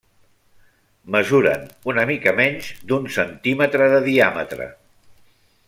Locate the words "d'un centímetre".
2.93-3.91